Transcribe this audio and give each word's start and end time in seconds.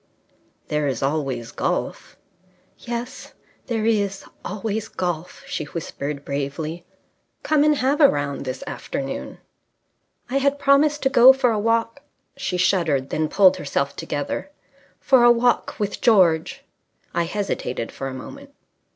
"There 0.69 0.87
is 0.87 1.03
always 1.03 1.51
golf." 1.51 2.17
"Yes, 2.75 3.33
there 3.67 3.85
is 3.85 4.25
always 4.43 4.87
golf," 4.87 5.43
she 5.45 5.65
whispered 5.65 6.25
bravely. 6.25 6.87
"Come 7.43 7.63
and 7.63 7.75
have 7.75 8.01
a 8.01 8.09
round 8.09 8.43
this 8.43 8.63
afternoon." 8.65 9.37
"I 10.27 10.37
had 10.37 10.57
promised 10.57 11.03
to 11.03 11.09
go 11.09 11.33
for 11.33 11.51
a 11.51 11.59
walk..." 11.59 12.01
She 12.35 12.57
shuddered, 12.57 13.11
then 13.11 13.29
pulled 13.29 13.57
herself 13.57 13.95
together."... 13.95 14.49
for 15.09 15.23
a 15.23 15.29
walk 15.31 15.75
with 15.77 16.01
George." 16.01 16.63
I 17.13 17.25
hesitated 17.25 17.91
for 17.91 18.07
a 18.07 18.13
moment. 18.15 18.49